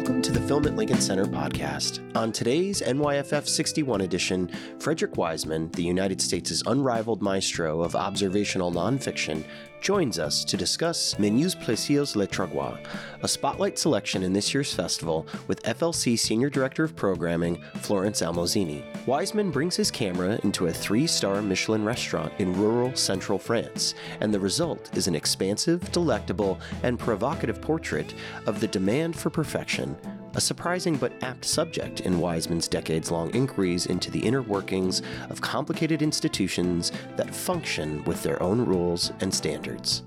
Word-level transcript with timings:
Welcome 0.00 0.22
to 0.22 0.32
the 0.32 0.40
Film 0.40 0.66
at 0.66 0.76
Lincoln 0.76 0.98
Center 0.98 1.26
podcast. 1.26 2.00
On 2.16 2.32
today's 2.32 2.80
NYFF 2.80 3.46
61 3.46 4.00
edition, 4.00 4.50
Frederick 4.78 5.18
Wiseman, 5.18 5.70
the 5.72 5.82
United 5.82 6.22
States' 6.22 6.62
unrivaled 6.64 7.20
maestro 7.20 7.82
of 7.82 7.94
observational 7.94 8.72
nonfiction, 8.72 9.44
joins 9.82 10.18
us 10.18 10.44
to 10.44 10.56
discuss 10.56 11.18
Menus 11.18 11.54
Plaisirs 11.54 12.14
Les 12.16 12.26
Trois 12.26 12.78
a 13.22 13.28
spotlight 13.28 13.78
selection 13.78 14.22
in 14.22 14.32
this 14.32 14.52
year's 14.52 14.72
festival 14.72 15.26
with 15.46 15.62
FLC 15.62 16.18
Senior 16.18 16.50
Director 16.50 16.84
of 16.84 16.96
Programming, 16.96 17.62
Florence 17.76 18.20
Almozini. 18.22 18.82
Wiseman 19.06 19.50
brings 19.50 19.76
his 19.76 19.90
camera 19.90 20.38
into 20.42 20.66
a 20.66 20.72
three 20.72 21.06
star 21.06 21.42
Michelin 21.42 21.84
restaurant 21.84 22.32
in 22.38 22.58
rural 22.58 22.94
central 22.94 23.38
France, 23.38 23.94
and 24.20 24.32
the 24.32 24.40
result 24.40 24.90
is 24.96 25.08
an 25.08 25.14
expansive, 25.14 25.90
delectable, 25.92 26.58
and 26.82 26.98
provocative 26.98 27.60
portrait 27.60 28.14
of 28.46 28.60
the 28.60 28.68
demand 28.68 29.16
for 29.16 29.30
perfection 29.30 29.89
a 30.34 30.40
surprising 30.40 30.96
but 30.96 31.12
apt 31.22 31.44
subject 31.44 32.00
in 32.00 32.18
Wiseman's 32.18 32.68
decades 32.68 33.10
long 33.10 33.30
inquiries 33.34 33.86
into 33.86 34.10
the 34.10 34.20
inner 34.20 34.42
workings 34.42 35.02
of 35.28 35.40
complicated 35.40 36.02
institutions 36.02 36.92
that 37.16 37.34
function 37.34 38.04
with 38.04 38.22
their 38.22 38.42
own 38.42 38.64
rules 38.64 39.12
and 39.20 39.32
standards. 39.32 40.02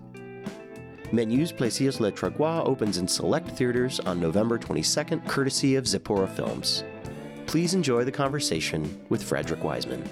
Menus 1.12 1.52
Plaisirs 1.52 2.00
Les 2.00 2.12
Trois 2.12 2.64
opens 2.66 2.98
in 2.98 3.08
select 3.08 3.50
theaters 3.50 4.00
on 4.00 4.20
November 4.20 4.58
22nd, 4.58 5.28
courtesy 5.28 5.76
of 5.76 5.88
Zipporah 5.88 6.28
Films. 6.28 6.84
Please 7.45 7.76
enjoy 7.76 8.04
the 8.04 8.12
conversation 8.12 9.06
with 9.09 9.22
Frederick 9.22 9.64
Wiseman. 9.64 10.03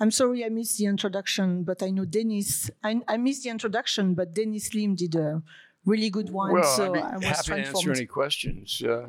I'm 0.00 0.10
sorry 0.10 0.44
I 0.44 0.48
missed 0.48 0.78
the 0.78 0.86
introduction, 0.86 1.62
but 1.62 1.80
I 1.80 1.90
know 1.90 2.04
Dennis. 2.04 2.72
I, 2.82 3.02
I 3.06 3.16
missed 3.18 3.44
the 3.44 3.50
introduction, 3.50 4.14
but 4.14 4.34
Dennis 4.34 4.74
Lim 4.74 4.96
did 4.96 5.14
a 5.14 5.42
really 5.84 6.10
good 6.10 6.30
one. 6.30 6.52
Well, 6.52 6.76
so 6.76 6.92
be 6.92 7.00
I 7.00 7.16
was 7.16 7.24
happy 7.24 7.62
to 7.62 7.68
answer 7.68 7.92
any 7.92 8.06
questions. 8.06 8.82
Uh, 8.82 9.08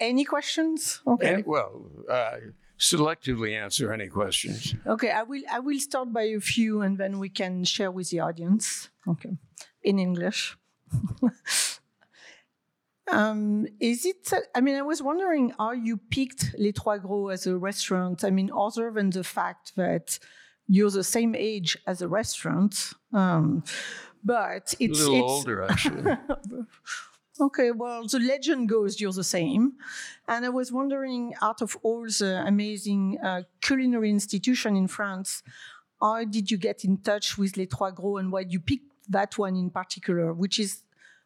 Any 0.00 0.24
questions? 0.24 1.00
Okay. 1.06 1.28
any- 1.34 1.42
well, 1.44 1.90
uh, 2.10 2.36
selectively 2.78 3.52
answer 3.64 3.92
any 3.92 4.08
questions. 4.08 4.74
Okay, 4.86 5.10
I 5.10 5.22
will 5.22 5.42
I 5.50 5.60
will 5.60 5.78
start 5.78 6.12
by 6.12 6.24
a 6.24 6.40
few 6.40 6.82
and 6.82 6.98
then 6.98 7.18
we 7.20 7.28
can 7.28 7.64
share 7.64 7.90
with 7.92 8.10
the 8.10 8.20
audience. 8.20 8.90
Okay. 9.06 9.36
In 9.82 9.98
English. 9.98 10.56
um, 13.10 13.66
is 13.80 14.04
it 14.04 14.32
I 14.54 14.60
mean 14.60 14.76
I 14.76 14.82
was 14.82 15.02
wondering 15.02 15.52
are 15.58 15.74
you 15.74 15.96
picked 15.96 16.54
Les 16.58 16.72
Troisgros 16.72 17.32
as 17.32 17.46
a 17.46 17.56
restaurant? 17.56 18.24
I 18.24 18.30
mean 18.30 18.50
other 18.66 18.90
than 18.90 19.10
the 19.10 19.24
fact 19.24 19.74
that 19.76 20.18
you're 20.68 20.90
the 20.90 21.04
same 21.04 21.34
age 21.34 21.76
as 21.86 22.02
a 22.02 22.08
restaurant. 22.08 22.92
Um, 23.12 23.62
but 24.24 24.74
A 24.80 24.84
it's 24.84 24.98
little 25.00 25.14
it's, 25.14 25.32
older, 25.32 25.62
actually. 25.70 26.16
Okay, 27.40 27.70
well, 27.70 28.06
the 28.06 28.18
legend 28.18 28.68
goes 28.68 29.00
you're 29.00 29.12
the 29.12 29.24
same. 29.24 29.72
And 30.28 30.44
I 30.44 30.50
was 30.50 30.70
wondering, 30.70 31.34
out 31.40 31.62
of 31.62 31.76
all 31.82 32.04
the 32.04 32.44
amazing 32.46 33.18
uh, 33.20 33.42
culinary 33.60 34.10
institution 34.10 34.76
in 34.76 34.86
France, 34.86 35.42
how 36.00 36.24
did 36.24 36.50
you 36.50 36.58
get 36.58 36.84
in 36.84 36.98
touch 36.98 37.38
with 37.38 37.56
Les 37.56 37.66
Troisgros 37.66 38.20
and 38.20 38.30
why 38.30 38.42
did 38.44 38.52
you 38.52 38.60
picked 38.60 38.92
that 39.08 39.38
one 39.38 39.56
in 39.56 39.70
particular, 39.70 40.32
which 40.32 40.60
is 40.60 40.82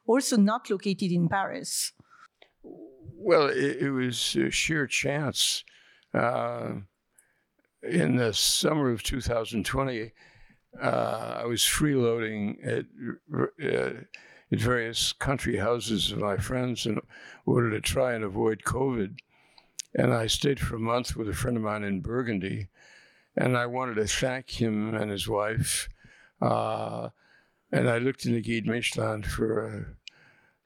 also 0.06 0.36
not 0.36 0.70
located 0.70 1.10
in 1.10 1.28
Paris? 1.28 1.92
well, 3.26 3.48
it, 3.48 3.78
it 3.80 3.90
was 3.90 4.36
uh, 4.36 4.50
sheer 4.50 4.86
chance. 4.86 5.64
Uh, 6.14 6.74
in 7.82 8.16
the 8.16 8.32
summer 8.32 8.90
of 8.90 9.02
2020, 9.02 10.12
uh, 10.80 11.40
I 11.42 11.46
was 11.46 11.62
freeloading 11.62 12.66
at, 12.66 12.86
uh, 13.34 14.02
at 14.52 14.60
various 14.60 15.12
country 15.12 15.56
houses 15.56 16.12
of 16.12 16.18
my 16.18 16.36
friends 16.36 16.86
in 16.86 17.00
order 17.44 17.70
to 17.70 17.80
try 17.80 18.14
and 18.14 18.24
avoid 18.24 18.62
COVID. 18.62 19.18
And 19.94 20.12
I 20.12 20.26
stayed 20.26 20.60
for 20.60 20.76
a 20.76 20.80
month 20.80 21.16
with 21.16 21.28
a 21.28 21.34
friend 21.34 21.56
of 21.56 21.62
mine 21.62 21.84
in 21.84 22.00
Burgundy. 22.00 22.68
And 23.36 23.56
I 23.56 23.66
wanted 23.66 23.94
to 23.96 24.06
thank 24.06 24.60
him 24.60 24.94
and 24.94 25.10
his 25.10 25.28
wife. 25.28 25.88
Uh, 26.40 27.10
and 27.72 27.88
I 27.88 27.98
looked 27.98 28.26
in 28.26 28.32
the 28.32 28.40
Guide 28.40 28.66
Michelin 28.66 29.22
for 29.22 29.96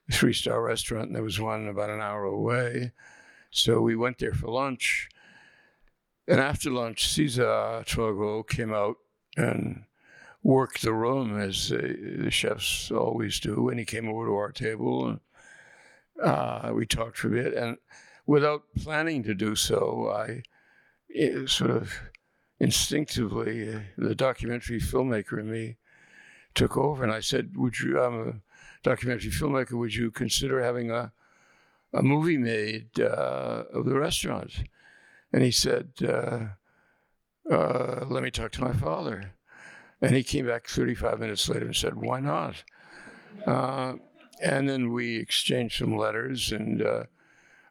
a 0.09 0.12
three 0.12 0.32
star 0.32 0.62
restaurant, 0.62 1.06
and 1.06 1.16
there 1.16 1.22
was 1.22 1.41
one 1.41 1.69
about 1.69 1.91
an 1.91 2.00
hour 2.00 2.25
away. 2.25 2.92
So 3.50 3.81
we 3.81 3.97
went 3.97 4.19
there 4.19 4.34
for 4.34 4.48
lunch. 4.48 5.09
And 6.28 6.38
after 6.38 6.71
lunch, 6.71 7.09
Cesar 7.09 7.82
Troisgros 7.87 8.48
came 8.48 8.72
out 8.72 8.97
and 9.37 9.84
worked 10.43 10.83
the 10.83 10.93
room 10.93 11.39
as 11.39 11.71
uh, 11.73 11.77
the 12.19 12.31
chefs 12.31 12.91
always 12.91 13.41
do. 13.41 13.69
And 13.69 13.78
he 13.78 13.84
came 13.84 14.09
over 14.09 14.27
to 14.27 14.34
our 14.34 14.53
table 14.53 15.09
and 15.09 15.21
uh, 16.23 16.73
we 16.75 16.87
talked 16.87 17.19
for 17.19 17.28
a 17.28 17.43
bit. 17.43 17.55
And 17.55 17.77
without 18.27 18.62
planning 18.78 19.23
to 19.25 19.34
do 19.34 19.55
so, 19.55 20.11
I 20.15 20.43
sort 21.47 21.71
of 21.71 21.93
instinctively, 22.59 23.75
uh, 23.75 23.81
the 23.97 24.15
documentary 24.15 24.81
filmmaker 24.81 25.41
in 25.41 25.51
me 25.51 25.77
took 26.55 26.77
over. 26.77 27.03
And 27.03 27.12
I 27.12 27.21
said, 27.21 27.57
Would 27.57 27.81
you, 27.81 28.01
I'm 28.01 28.28
a 28.28 28.34
documentary 28.83 29.31
filmmaker, 29.31 29.72
would 29.72 29.95
you 29.95 30.11
consider 30.11 30.62
having 30.62 30.91
a, 30.91 31.12
a 31.93 32.03
movie 32.03 32.39
made 32.39 33.01
uh, 33.01 33.65
of 33.72 33.87
the 33.87 33.99
restaurant? 33.99 34.65
And 35.33 35.43
he 35.43 35.51
said, 35.51 35.91
uh, 36.07 36.49
uh, 37.51 38.05
Let 38.07 38.22
me 38.22 38.31
talk 38.31 38.53
to 38.53 38.62
my 38.62 38.72
father. 38.72 39.34
And 40.03 40.15
he 40.15 40.22
came 40.22 40.47
back 40.47 40.66
35 40.66 41.21
minutes 41.21 41.49
later 41.49 41.66
and 41.66 41.77
said, 41.77 41.94
Why 41.94 42.21
not? 42.21 42.65
Uh, 43.47 43.94
and 44.43 44.69
then 44.69 44.93
we 44.93 45.19
exchanged 45.19 45.78
some 45.78 45.97
letters, 45.97 46.53
and 46.53 46.83
uh, 46.83 47.05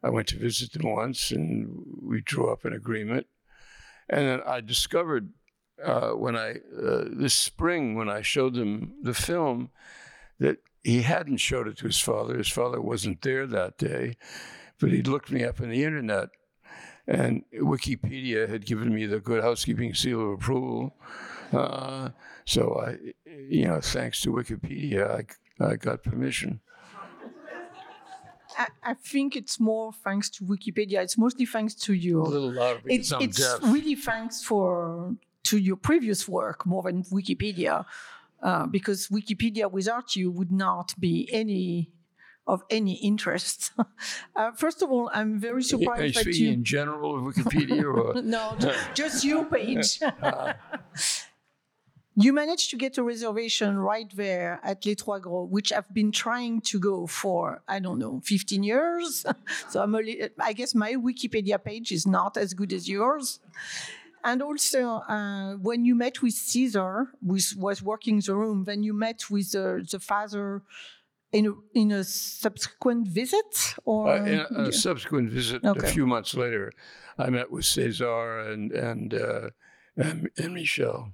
I 0.03 0.09
went 0.09 0.27
to 0.29 0.37
visit 0.37 0.73
them 0.73 0.91
once, 0.91 1.31
and 1.31 1.83
we 2.01 2.21
drew 2.21 2.51
up 2.51 2.65
an 2.65 2.73
agreement. 2.73 3.27
And 4.07 4.27
then 4.27 4.41
I 4.45 4.61
discovered 4.61 5.29
uh, 5.83 6.11
when 6.11 6.35
I, 6.35 6.51
uh, 6.51 7.05
this 7.11 7.33
spring, 7.33 7.95
when 7.95 8.09
I 8.09 8.21
showed 8.21 8.53
them 8.53 8.93
the 9.01 9.13
film, 9.13 9.71
that 10.39 10.57
he 10.83 11.01
hadn't 11.01 11.37
showed 11.37 11.67
it 11.67 11.77
to 11.79 11.87
his 11.87 11.99
father. 11.99 12.37
His 12.37 12.49
father 12.49 12.81
wasn't 12.81 13.21
there 13.21 13.45
that 13.47 13.77
day, 13.77 14.17
but 14.79 14.91
he'd 14.91 15.07
looked 15.07 15.31
me 15.31 15.43
up 15.43 15.59
on 15.61 15.69
the 15.69 15.83
internet, 15.83 16.29
and 17.07 17.43
Wikipedia 17.53 18.47
had 18.47 18.65
given 18.65 18.93
me 18.93 19.05
the 19.05 19.19
Good 19.19 19.43
Housekeeping 19.43 19.93
seal 19.93 20.21
of 20.21 20.39
approval. 20.39 20.95
Uh, 21.51 22.09
so 22.45 22.81
I, 22.85 22.97
you 23.25 23.65
know, 23.65 23.79
thanks 23.81 24.21
to 24.21 24.31
Wikipedia, 24.31 25.25
I, 25.59 25.65
I 25.65 25.75
got 25.75 26.03
permission. 26.03 26.59
I, 28.57 28.67
I 28.83 28.93
think 28.93 29.35
it's 29.35 29.59
more 29.59 29.93
thanks 29.93 30.29
to 30.31 30.43
Wikipedia. 30.43 31.01
It's 31.01 31.17
mostly 31.17 31.45
thanks 31.45 31.73
to 31.75 31.93
you. 31.93 32.21
A 32.21 32.23
little 32.23 32.51
louder 32.51 32.81
because 32.83 32.99
it's 32.99 33.11
I'm 33.11 33.21
it's 33.21 33.37
deaf. 33.37 33.73
really 33.73 33.95
thanks 33.95 34.43
for 34.43 35.15
to 35.43 35.57
your 35.57 35.77
previous 35.77 36.27
work 36.27 36.65
more 36.65 36.83
than 36.83 37.03
Wikipedia, 37.05 37.85
uh, 38.43 38.65
because 38.67 39.07
Wikipedia 39.07 39.71
without 39.71 40.15
you 40.15 40.31
would 40.31 40.51
not 40.51 40.93
be 40.99 41.29
any 41.31 41.91
of 42.47 42.63
any 42.69 42.95
interest. 42.95 43.71
uh, 44.35 44.51
first 44.51 44.81
of 44.81 44.91
all, 44.91 45.09
I'm 45.13 45.39
very 45.39 45.63
surprised 45.63 46.15
that 46.15 46.25
you. 46.25 46.51
in 46.51 46.63
general 46.63 47.15
of 47.15 47.33
Wikipedia 47.33 47.83
or? 47.83 48.21
no, 48.23 48.55
ju- 48.59 48.73
just 48.93 49.23
your 49.23 49.45
page. 49.45 49.99
you 52.23 52.33
managed 52.33 52.69
to 52.71 52.77
get 52.77 52.97
a 52.97 53.03
reservation 53.03 53.77
right 53.91 54.09
there 54.15 54.59
at 54.63 54.85
Les 54.85 54.95
Troisgros, 54.95 55.47
which 55.49 55.69
I've 55.71 55.91
been 55.93 56.11
trying 56.11 56.55
to 56.71 56.77
go 56.79 57.07
for, 57.07 57.61
I 57.67 57.79
don't 57.79 57.99
know, 58.03 58.21
15 58.23 58.63
years. 58.63 59.25
so 59.69 59.81
I'm 59.83 59.95
a 59.95 59.99
li- 59.99 60.29
I 60.49 60.53
guess 60.53 60.75
my 60.75 60.91
Wikipedia 60.95 61.57
page 61.63 61.91
is 61.91 62.05
not 62.05 62.35
as 62.37 62.53
good 62.53 62.73
as 62.73 62.89
yours. 62.89 63.39
And 64.23 64.41
also, 64.41 64.81
uh, 65.07 65.53
when 65.67 65.85
you 65.85 65.95
met 65.95 66.21
with 66.21 66.33
Cesar, 66.33 67.07
who 67.25 67.37
was 67.57 67.81
working 67.81 68.19
the 68.19 68.35
room, 68.35 68.65
then 68.65 68.83
you 68.83 68.93
met 68.93 69.29
with 69.29 69.51
the, 69.53 69.87
the 69.89 69.99
father 69.99 70.61
in 71.31 71.45
a, 71.47 71.53
in 71.73 71.91
a 71.91 72.03
subsequent 72.03 73.07
visit? 73.07 73.75
Or 73.85 74.09
Uh, 74.09 74.25
in 74.25 74.39
a, 74.55 74.61
a 74.69 74.71
subsequent 74.73 75.29
visit 75.29 75.63
Okay. 75.63 75.87
a 75.87 75.91
few 75.91 76.05
months 76.05 76.33
later, 76.35 76.73
I 77.17 77.29
met 77.29 77.49
with 77.49 77.65
Cesar 77.65 78.39
and 78.51 78.71
and 78.73 79.13
uh, 79.13 79.49
and, 79.95 80.29
and 80.37 80.53
Michel 80.53 81.13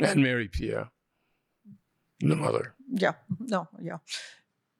and 0.00 0.22
Marie-Pierre, 0.22 0.90
the 2.20 2.36
mother, 2.36 2.74
Yeah, 2.92 3.14
no, 3.38 3.68
yeah. 3.80 3.98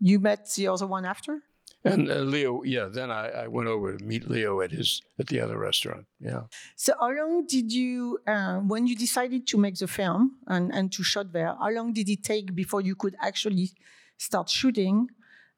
You 0.01 0.19
met 0.19 0.51
the 0.57 0.69
other 0.69 0.87
one 0.87 1.05
after? 1.05 1.43
and 1.85 2.11
uh, 2.11 2.17
Leo. 2.17 2.63
Yeah, 2.63 2.89
then 2.93 3.11
I, 3.11 3.29
I 3.45 3.47
went 3.49 3.69
over 3.69 3.97
to 3.97 4.05
meet 4.05 4.29
Leo 4.29 4.61
at 4.61 4.71
his 4.71 5.01
at 5.19 5.27
the 5.29 5.41
other 5.41 5.59
restaurant. 5.59 6.07
Yeah, 6.21 6.43
So 6.77 6.93
how 7.01 7.11
long 7.11 7.47
did 7.47 7.73
you, 7.73 8.19
uh, 8.27 8.57
when 8.59 8.87
you 8.87 8.95
decided 8.97 9.47
to 9.49 9.59
make 9.59 9.77
the 9.79 9.87
film 9.89 10.37
and, 10.47 10.75
and 10.75 10.93
to 10.93 11.03
shoot 11.03 11.33
there, 11.33 11.55
how 11.59 11.71
long 11.71 11.93
did 11.93 12.09
it 12.09 12.23
take 12.23 12.55
before 12.55 12.83
you 12.83 12.95
could 12.95 13.17
actually 13.21 13.71
start 14.19 14.51
shooting? 14.51 15.09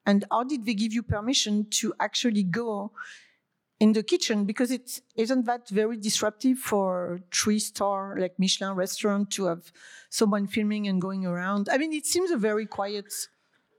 And 0.06 0.24
how 0.30 0.44
did 0.44 0.64
they 0.66 0.74
give 0.74 0.92
you 0.92 1.02
permission 1.02 1.66
to 1.80 1.94
actually 2.00 2.42
go 2.44 2.92
in 3.82 3.92
the 3.92 4.02
kitchen? 4.02 4.44
Because 4.44 4.70
it 4.70 5.00
isn't 5.16 5.44
that 5.46 5.68
very 5.68 5.96
disruptive 5.96 6.58
for 6.58 7.20
three 7.32 7.58
star 7.58 8.16
like 8.22 8.38
Michelin 8.38 8.76
restaurant 8.76 9.30
to 9.32 9.46
have 9.46 9.72
someone 10.08 10.46
filming 10.46 10.86
and 10.86 11.00
going 11.00 11.26
around. 11.26 11.68
I 11.68 11.78
mean, 11.78 11.92
it 11.92 12.06
seems 12.06 12.30
a 12.30 12.36
very 12.36 12.66
quiet 12.66 13.12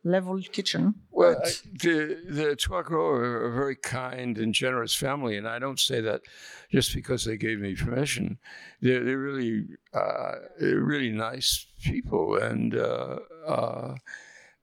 level 0.04 0.38
kitchen. 0.52 0.96
Well, 1.12 1.38
I, 1.42 1.50
the 1.86 1.98
the 2.40 2.84
Gros 2.84 3.20
are 3.20 3.46
a 3.46 3.54
very 3.54 3.78
kind 3.78 4.38
and 4.38 4.54
generous 4.54 4.94
family, 4.94 5.38
and 5.38 5.48
I 5.48 5.58
don't 5.60 5.80
say 5.80 6.02
that 6.02 6.22
just 6.70 6.94
because 6.94 7.24
they 7.24 7.38
gave 7.38 7.60
me 7.60 7.74
permission. 7.76 8.38
They're, 8.82 9.04
they're 9.06 9.26
really 9.30 9.68
uh, 9.94 10.34
they're 10.60 10.82
really 10.82 11.12
nice 11.12 11.66
people, 11.82 12.36
and 12.36 12.76
uh, 12.76 13.20
uh, 13.48 13.96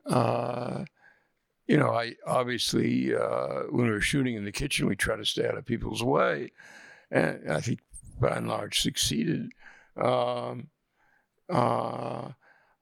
uh, 0.07 0.85
you 1.71 1.77
know, 1.77 1.93
I 1.93 2.17
obviously 2.27 3.15
uh, 3.15 3.61
when 3.71 3.87
we 3.87 3.93
were 3.93 4.01
shooting 4.01 4.35
in 4.35 4.45
the 4.45 4.51
kitchen, 4.51 4.89
we 4.89 4.97
try 4.97 5.15
to 5.15 5.25
stay 5.25 5.47
out 5.47 5.57
of 5.57 5.65
people's 5.65 6.03
way, 6.03 6.51
and 7.13 7.49
I 7.49 7.61
think 7.61 7.79
by 8.21 8.31
and 8.31 8.49
large 8.49 8.81
succeeded. 8.81 9.53
Um, 9.97 10.71
uh, 11.49 12.31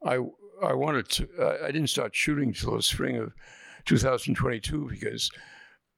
I 0.03 0.19
I 0.63 0.73
wanted 0.73 1.07
to. 1.11 1.29
Uh, 1.39 1.67
I 1.67 1.71
didn't 1.71 1.91
start 1.91 2.17
shooting 2.17 2.55
till 2.55 2.77
the 2.77 2.83
spring 2.83 3.19
of 3.19 3.35
2022 3.85 4.89
because 4.89 5.31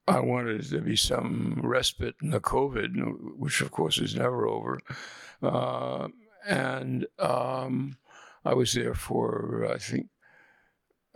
I 0.05 0.19
wanted 0.19 0.61
there 0.65 0.81
to 0.81 0.85
be 0.85 0.97
some 0.97 1.61
respite 1.63 2.15
in 2.21 2.31
the 2.31 2.41
COVID, 2.41 3.37
which 3.37 3.61
of 3.61 3.71
course 3.71 3.99
is 3.99 4.17
never 4.17 4.45
over. 4.45 4.81
Uh, 5.41 6.09
and 6.45 7.07
um, 7.19 7.95
I 8.43 8.53
was 8.53 8.73
there 8.73 8.95
for 8.95 9.65
I 9.73 9.77
think 9.77 10.07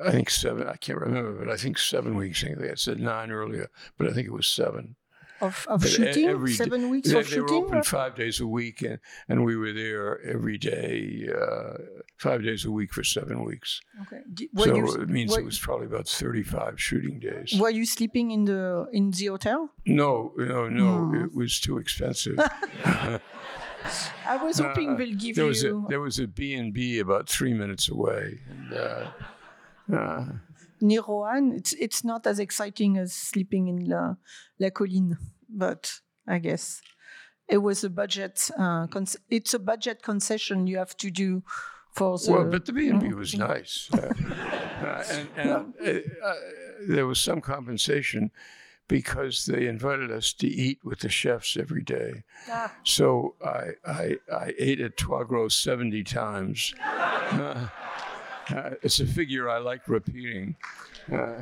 I 0.04 0.12
think 0.12 0.30
seven. 0.30 0.68
I 0.68 0.76
can't 0.76 1.00
remember, 1.00 1.32
but 1.34 1.50
I 1.50 1.58
think 1.58 1.78
seven 1.78 2.16
weeks. 2.18 2.44
I 2.44 2.48
think 2.48 2.72
I 2.72 2.76
said 2.76 3.00
nine 3.00 3.32
earlier, 3.32 3.70
but 3.98 4.08
I 4.08 4.14
think 4.14 4.28
it 4.28 4.34
was 4.34 4.48
seven. 4.48 4.96
of, 5.42 5.66
of 5.70 5.82
But 5.82 5.90
shooting, 5.90 6.26
every 6.28 6.54
seven 6.54 6.90
weeks 6.90 7.10
They, 7.12 7.20
of 7.20 7.30
they 7.30 7.40
were 7.42 7.48
shooting. 7.48 7.66
open 7.66 7.84
five 7.84 8.16
days 8.16 8.40
a 8.40 8.48
week, 8.48 8.82
and, 8.82 9.00
and 9.30 9.44
we 9.46 9.56
were 9.58 9.74
there 9.74 10.22
every 10.26 10.58
day, 10.58 11.28
uh, 11.30 11.74
five 12.18 12.42
days 12.44 12.64
a 12.66 12.72
week 12.72 12.94
for 12.94 13.04
seven 13.04 13.44
weeks. 13.46 13.80
Okay. 14.04 14.22
Were 14.54 14.64
so 14.66 14.76
you, 14.76 14.88
it 15.02 15.10
means 15.10 15.32
were, 15.32 15.40
it 15.40 15.46
was 15.46 15.60
probably 15.60 15.88
about 15.88 16.08
35 16.08 16.82
shooting 16.82 17.20
days. 17.20 17.54
were 17.60 17.70
you 17.70 17.86
sleeping 17.86 18.32
in 18.32 18.46
the 18.46 18.88
in 18.94 19.12
the 19.12 19.26
hotel? 19.28 19.70
No, 19.86 20.32
no, 20.38 20.70
no, 20.70 20.98
Hmm. 21.06 21.24
it 21.26 21.34
was 21.36 21.60
too 21.60 21.78
expensive. 21.80 22.38
I 24.26 24.38
was 24.42 24.60
hoping 24.66 24.90
Uh, 24.92 24.96
they'll 24.96 25.16
give 25.16 25.36
there 25.36 25.46
was 25.46 25.64
a 25.64 25.68
you 25.68 25.86
there 25.90 26.00
was 26.02 26.20
a 26.20 26.28
B 26.28 26.54
and 26.56 26.74
B 26.74 27.00
about 27.00 27.30
three 27.30 27.54
minutes 27.54 27.90
away. 27.90 28.40
And, 28.50 28.74
uh, 28.74 29.08
uh, 29.94 30.26
near 30.82 31.02
Roanne. 31.02 31.54
It's 31.54 31.74
it's 31.74 32.04
not 32.04 32.28
as 32.28 32.40
exciting 32.40 32.98
as 32.98 33.14
sleeping 33.14 33.68
in 33.68 33.90
La, 33.90 34.16
La 34.60 34.70
Colline, 34.70 35.18
but 35.50 36.00
I 36.28 36.40
guess 36.40 36.82
it 37.48 37.58
was 37.58 37.84
a 37.84 37.90
budget. 37.90 38.50
Uh, 38.58 38.88
it's 39.30 39.54
a 39.54 39.60
budget 39.60 40.02
concession 40.02 40.68
you 40.68 40.78
have 40.78 40.98
to 40.98 41.12
do 41.12 41.44
for 41.92 42.18
the. 42.18 42.32
well, 42.32 42.46
but 42.46 42.66
the 42.66 42.74
B 42.74 42.90
and 42.90 43.00
B 43.00 43.14
was 43.14 43.36
nice, 43.36 43.90
uh, 43.94 43.98
uh, 43.98 45.04
and, 45.12 45.30
and 45.38 45.50
uh, 45.50 46.28
uh, 46.28 46.34
there 46.88 47.08
was 47.08 47.20
some 47.20 47.42
compensation 47.42 48.32
because 48.88 49.46
they 49.46 49.66
invited 49.66 50.12
us 50.12 50.32
to 50.34 50.48
eat 50.48 50.80
with 50.84 51.00
the 51.00 51.10
chefs 51.10 51.58
every 51.58 51.82
day. 51.82 52.24
Ah. 52.50 52.74
So 52.84 53.36
I 53.44 53.72
I, 53.86 54.18
I 54.32 54.54
ate 54.60 54.80
at 54.82 54.98
Troisgros 54.98 55.54
70 55.54 56.04
times. 56.04 56.76
Uh, 58.50 58.72
it's 58.82 59.00
a 59.00 59.06
figure 59.06 59.50
I 59.50 59.58
like 59.58 59.88
repeating. 59.88 60.56
Uh, 61.12 61.42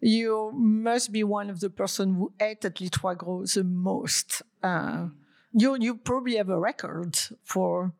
you 0.00 0.52
must 0.54 1.12
be 1.12 1.24
one 1.24 1.50
of 1.50 1.60
the 1.60 1.70
person 1.70 2.14
who 2.14 2.32
ate 2.40 2.64
at 2.64 2.80
Les 2.80 2.90
Troisgros 2.90 3.54
the 3.54 3.64
most. 3.64 4.42
Uh, 4.62 5.08
you 5.52 5.76
you 5.80 5.96
probably 5.96 6.36
have 6.36 6.48
a 6.50 6.58
record 6.58 7.16
for 7.42 7.92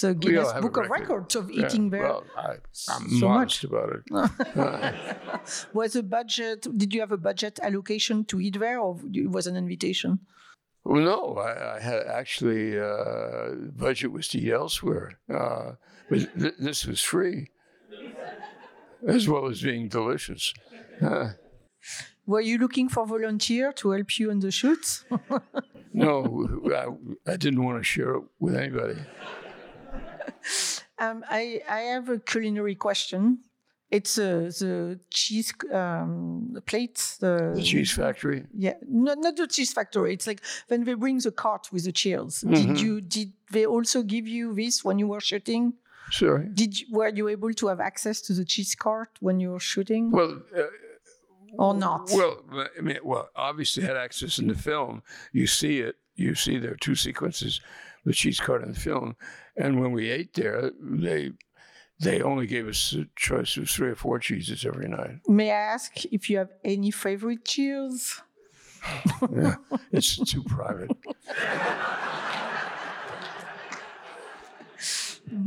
the 0.00 0.14
Guinness 0.14 0.52
Book 0.60 0.76
of 0.76 0.88
record. 0.88 1.00
Records 1.00 1.34
of 1.36 1.50
yeah, 1.50 1.66
eating 1.66 1.90
there. 1.90 2.02
Well, 2.02 2.24
I, 2.36 2.56
I'm 2.88 3.08
so 3.18 3.28
modest 3.28 3.64
much. 3.64 3.64
about 3.64 3.90
it. 3.96 5.72
Was 5.72 5.96
a 5.96 6.02
budget? 6.02 6.66
Did 6.76 6.94
you 6.94 7.00
have 7.00 7.12
a 7.12 7.16
budget 7.16 7.58
allocation 7.62 8.24
to 8.26 8.40
eat 8.40 8.58
there, 8.58 8.78
or 8.78 8.94
was 8.94 9.04
it 9.12 9.30
was 9.30 9.46
an 9.46 9.56
invitation? 9.56 10.20
Well, 10.84 11.02
no, 11.02 11.36
I, 11.36 11.76
I 11.76 11.80
had 11.80 12.06
actually 12.06 12.78
uh, 12.78 13.50
budget 13.76 14.12
was 14.12 14.28
to 14.28 14.38
eat 14.38 14.52
elsewhere, 14.52 15.18
uh, 15.32 15.72
but 16.08 16.20
th- 16.38 16.54
this 16.58 16.86
was 16.86 17.00
free, 17.02 17.50
as 19.06 19.28
well 19.28 19.46
as 19.46 19.60
being 19.62 19.88
delicious. 19.88 20.54
Uh, 21.02 21.30
Were 22.26 22.40
you 22.40 22.58
looking 22.58 22.88
for 22.88 23.06
volunteer 23.06 23.72
to 23.72 23.90
help 23.90 24.18
you 24.18 24.30
on 24.30 24.38
the 24.38 24.50
shoots? 24.50 25.04
no, 25.92 26.48
I, 27.26 27.32
I 27.32 27.36
didn't 27.36 27.64
want 27.64 27.78
to 27.78 27.84
share 27.84 28.14
it 28.14 28.22
with 28.38 28.54
anybody. 28.54 29.00
um, 30.98 31.24
I 31.28 31.60
I 31.68 31.80
have 31.92 32.08
a 32.08 32.18
culinary 32.20 32.74
question. 32.76 33.40
It's 33.90 34.18
uh, 34.18 34.50
the 34.60 35.00
cheese 35.10 35.52
um, 35.72 36.56
plate. 36.66 37.16
The, 37.18 37.52
The 37.56 37.62
cheese 37.62 37.92
factory. 37.92 38.46
Yeah, 38.56 38.74
not 38.88 39.18
not 39.18 39.36
the 39.36 39.48
cheese 39.48 39.72
factory. 39.72 40.14
It's 40.14 40.26
like 40.26 40.40
when 40.68 40.84
they 40.84 40.94
bring 40.94 41.18
the 41.18 41.32
cart 41.32 41.68
with 41.72 41.84
the 41.84 41.92
chairs. 41.92 42.44
Mm-hmm. 42.44 42.54
Did 42.54 42.80
you 42.80 43.00
did 43.00 43.32
they 43.50 43.66
also 43.66 44.02
give 44.02 44.28
you 44.28 44.54
this 44.54 44.84
when 44.84 44.98
you 45.00 45.08
were 45.08 45.20
shooting? 45.20 45.74
Sorry. 46.12 46.48
Did 46.54 46.78
you, 46.78 46.86
were 46.90 47.08
you 47.08 47.28
able 47.28 47.52
to 47.54 47.66
have 47.68 47.80
access 47.80 48.20
to 48.22 48.32
the 48.32 48.44
cheese 48.44 48.74
cart 48.74 49.10
when 49.20 49.40
you 49.40 49.50
were 49.50 49.60
shooting 49.60 50.10
Well, 50.10 50.42
uh, 50.56 50.62
or 51.58 51.74
not? 51.74 52.10
well, 52.12 52.42
I 52.78 52.80
mean, 52.80 52.98
well, 53.04 53.28
obviously 53.36 53.84
had 53.84 53.96
access 53.96 54.38
in 54.38 54.48
the 54.48 54.54
film. 54.54 55.02
You 55.32 55.46
see 55.46 55.80
it. 55.80 55.96
You 56.16 56.34
see 56.34 56.58
there 56.58 56.72
are 56.72 56.76
two 56.76 56.94
sequences, 56.96 57.60
the 58.04 58.12
cheese 58.12 58.40
cart 58.40 58.62
in 58.62 58.72
the 58.72 58.78
film, 58.80 59.16
and 59.56 59.80
when 59.80 59.92
we 59.92 60.10
ate 60.10 60.34
there, 60.34 60.70
they 60.80 61.32
they 62.00 62.22
only 62.22 62.46
gave 62.46 62.66
us 62.66 62.94
a 62.94 63.06
choice 63.16 63.56
of 63.56 63.68
three 63.68 63.90
or 63.90 63.94
four 63.94 64.18
cheeses 64.18 64.64
every 64.64 64.88
night. 64.88 65.20
May 65.28 65.50
I 65.50 65.60
ask 65.74 66.04
if 66.06 66.30
you 66.30 66.38
have 66.38 66.50
any 66.64 66.90
favorite 66.90 67.44
cheese? 67.44 68.20
Yeah, 69.34 69.56
it's 69.92 70.16
too 70.16 70.42
private. 70.42 70.90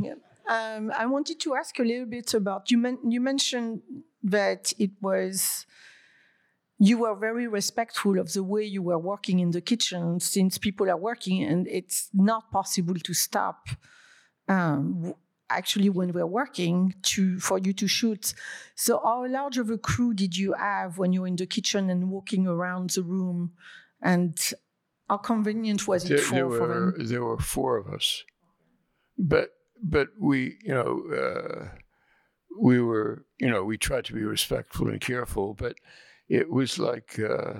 Yeah. 0.00 0.14
Um, 0.48 0.92
I 0.96 1.06
wanted 1.06 1.40
to 1.40 1.54
ask 1.54 1.78
a 1.78 1.82
little 1.82 2.06
bit 2.06 2.34
about 2.34 2.70
you. 2.70 2.78
Men- 2.78 3.10
you 3.10 3.20
mentioned 3.20 3.82
that 4.22 4.72
it 4.78 4.90
was 5.00 5.66
you 6.78 6.98
were 6.98 7.14
very 7.14 7.46
respectful 7.46 8.18
of 8.18 8.32
the 8.32 8.42
way 8.42 8.62
you 8.64 8.82
were 8.82 8.98
working 8.98 9.40
in 9.40 9.52
the 9.52 9.60
kitchen, 9.60 10.20
since 10.20 10.58
people 10.58 10.90
are 10.90 10.96
working 10.96 11.42
and 11.42 11.66
it's 11.68 12.10
not 12.12 12.50
possible 12.50 12.94
to 12.94 13.14
stop. 13.14 13.68
Um, 14.48 15.14
actually, 15.56 15.88
when 15.90 16.12
we're 16.12 16.26
working 16.42 16.94
to 17.12 17.38
for 17.40 17.58
you 17.58 17.72
to 17.74 17.86
shoot, 17.86 18.34
so 18.74 19.00
how 19.04 19.26
large 19.26 19.58
of 19.58 19.70
a 19.70 19.78
crew 19.78 20.12
did 20.14 20.36
you 20.36 20.52
have 20.54 20.98
when 20.98 21.12
you 21.12 21.20
were 21.22 21.26
in 21.28 21.36
the 21.36 21.46
kitchen 21.46 21.90
and 21.90 22.10
walking 22.10 22.46
around 22.46 22.90
the 22.90 23.02
room, 23.02 23.52
and 24.02 24.38
how 25.08 25.18
convenient 25.18 25.86
was 25.88 26.04
it 26.04 26.08
There, 26.08 26.18
for, 26.18 26.34
there 26.34 26.48
for 26.50 26.68
were 26.68 26.92
them? 26.96 27.06
there 27.06 27.24
were 27.24 27.38
four 27.38 27.76
of 27.76 27.86
us, 27.88 28.24
but 29.18 29.50
but 29.82 30.08
we 30.18 30.58
you 30.62 30.74
know 30.74 31.02
uh, 31.22 31.68
we 32.60 32.80
were 32.80 33.24
you 33.38 33.50
know 33.50 33.64
we 33.64 33.76
tried 33.78 34.04
to 34.06 34.14
be 34.14 34.24
respectful 34.24 34.88
and 34.88 35.00
careful, 35.00 35.54
but 35.54 35.76
it 36.28 36.50
was 36.50 36.78
like 36.78 37.18
uh, 37.18 37.54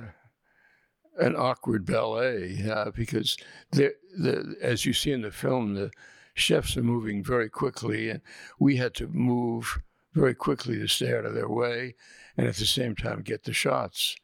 an 1.19 1.37
awkward 1.37 1.85
ballet 1.85 2.59
uh, 2.71 2.91
because 2.91 3.37
the 3.73 3.95
the 4.19 4.57
as 4.61 4.85
you 4.87 4.93
see 4.93 5.13
in 5.13 5.23
the 5.23 5.31
film 5.31 5.75
the 5.75 5.91
chefs 6.35 6.76
are 6.76 6.83
moving 6.83 7.23
very 7.25 7.49
quickly 7.49 8.11
and 8.11 8.21
we 8.59 8.76
had 8.76 8.93
to 8.95 9.07
move 9.09 9.81
very 10.14 10.35
quickly 10.35 10.79
to 10.79 10.87
stay 10.88 11.17
out 11.17 11.25
of 11.25 11.35
their 11.35 11.49
way 11.49 11.95
and 12.37 12.47
at 12.47 12.57
the 12.57 12.67
same 12.67 12.95
time 12.95 13.23
get 13.23 13.45
the 13.45 13.53
shots. 13.53 14.17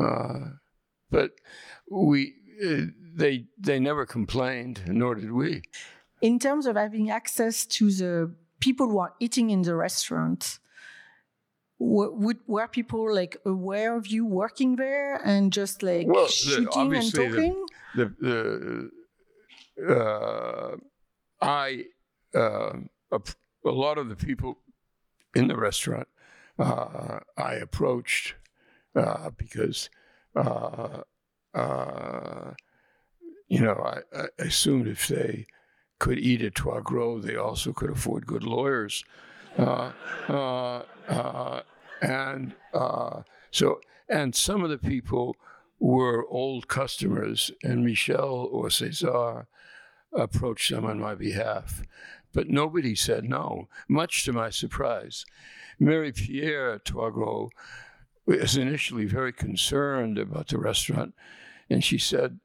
Uh, 0.00 0.52
but 1.10 1.32
we 1.90 2.34
uh, 2.64 2.86
they 3.14 3.44
they 3.58 3.78
never 3.80 4.04
complained, 4.06 4.82
nor 4.86 5.14
did 5.14 5.32
we. 5.32 5.62
in 6.20 6.38
terms 6.38 6.66
of 6.66 6.74
having 6.76 7.10
access 7.10 7.64
to 7.66 7.90
the 7.90 8.34
people 8.60 8.88
who 8.88 8.98
are 8.98 9.14
eating 9.20 9.50
in 9.50 9.62
the 9.62 9.74
restaurant 9.74 10.58
were, 11.78 12.10
would, 12.10 12.38
were 12.48 12.66
people 12.66 13.14
like 13.14 13.36
aware 13.44 13.96
of 13.96 14.08
you 14.08 14.26
working 14.26 14.74
there 14.76 15.14
and 15.24 15.52
just 15.52 15.82
like 15.82 16.06
Well, 16.08 16.26
the- 16.26 16.32
shooting 16.32 16.66
and 16.66 16.74
obviously 16.74 17.28
the- 17.28 17.36
talking 17.36 17.66
The 17.96 18.90
the 19.78 19.94
uh, 19.94 20.76
I 21.40 21.86
uh, 22.34 22.72
a, 23.12 23.20
a 23.64 23.70
lot 23.70 23.98
of 23.98 24.08
the 24.08 24.16
people 24.16 24.58
in 25.34 25.48
the 25.48 25.56
restaurant 25.56 26.08
uh, 26.58 27.20
I 27.36 27.54
approached 27.54 28.34
uh, 28.94 29.30
because 29.30 29.90
uh, 30.34 31.02
uh, 31.54 32.52
you 33.48 33.60
know 33.60 33.74
I, 33.74 34.18
I 34.18 34.26
assumed 34.38 34.88
if 34.88 35.08
they 35.08 35.46
could 35.98 36.18
eat 36.18 36.42
at 36.42 36.54
Troisgros, 36.54 37.22
they 37.22 37.36
also 37.36 37.72
could 37.72 37.90
afford 37.90 38.26
good 38.26 38.44
lawyers. 38.44 39.04
Uh, 39.56 39.90
and 42.00 42.54
so, 43.50 43.80
and 44.08 44.34
some 44.34 44.62
of 44.62 44.70
the 44.70 44.78
people 44.78 45.36
were 45.80 46.24
old 46.28 46.68
customers, 46.68 47.50
and 47.64 47.84
Michel 47.84 48.48
or 48.52 48.70
Cesar 48.70 49.48
approached 50.12 50.70
them 50.70 50.84
on 50.84 51.00
my 51.00 51.14
behalf. 51.14 51.82
but 52.32 52.48
nobody 52.48 52.94
said 52.94 53.24
no, 53.24 53.68
much 53.88 54.24
to 54.24 54.32
my 54.32 54.50
surprise. 54.50 55.24
Marie-Pierre 55.80 56.78
Troisgros 56.78 57.50
was 58.26 58.56
initially 58.56 59.06
very 59.06 59.32
concerned 59.32 60.18
about 60.18 60.48
the 60.48 60.58
restaurant, 60.58 61.14
and 61.70 61.82
she 61.82 61.96
said 61.96 62.38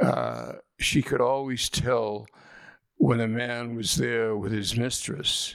uh, 0.00 0.52
she 0.78 1.02
could 1.02 1.20
always 1.20 1.68
tell 1.68 2.26
when 2.96 3.20
a 3.20 3.28
man 3.28 3.76
was 3.76 3.96
there 3.96 4.34
with 4.36 4.52
his 4.52 4.76
mistress 4.76 5.54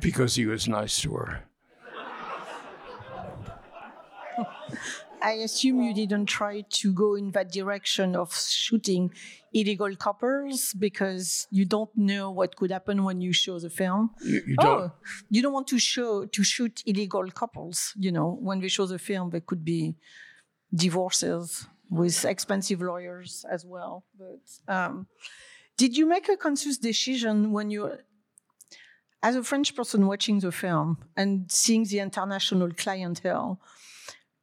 because 0.00 0.36
he 0.36 0.46
was 0.46 0.66
nice 0.66 1.00
to 1.02 1.12
her. 1.14 1.44
I 5.22 5.32
assume 5.32 5.82
you 5.82 5.94
didn't 5.94 6.26
try 6.26 6.64
to 6.68 6.92
go 6.92 7.14
in 7.14 7.30
that 7.32 7.52
direction 7.52 8.16
of 8.16 8.34
shooting 8.34 9.10
illegal 9.52 9.94
couples 9.96 10.74
because 10.78 11.46
you 11.50 11.64
don't 11.64 11.90
know 11.96 12.30
what 12.30 12.56
could 12.56 12.70
happen 12.70 13.04
when 13.04 13.20
you 13.20 13.32
show 13.32 13.58
the 13.58 13.70
film. 13.70 14.10
You, 14.22 14.42
you 14.46 14.56
don't. 14.56 14.80
Oh, 14.80 14.92
you 15.30 15.42
don't 15.42 15.52
want 15.52 15.68
to 15.68 15.78
show 15.78 16.26
to 16.26 16.44
shoot 16.44 16.82
illegal 16.86 17.30
couples. 17.30 17.92
You 17.96 18.12
know, 18.12 18.38
when 18.40 18.60
we 18.60 18.68
show 18.68 18.86
the 18.86 18.98
film, 18.98 19.30
there 19.30 19.40
could 19.40 19.64
be 19.64 19.96
divorces 20.74 21.66
with 21.90 22.24
expensive 22.24 22.80
lawyers 22.82 23.44
as 23.50 23.64
well. 23.64 24.04
But 24.18 24.72
um, 24.72 25.06
did 25.76 25.96
you 25.96 26.06
make 26.06 26.28
a 26.28 26.36
conscious 26.36 26.78
decision 26.78 27.52
when 27.52 27.70
you, 27.70 27.92
as 29.22 29.36
a 29.36 29.42
French 29.42 29.74
person 29.74 30.06
watching 30.06 30.40
the 30.40 30.52
film 30.52 30.98
and 31.16 31.50
seeing 31.50 31.84
the 31.84 32.00
international 32.00 32.70
clientele? 32.76 33.60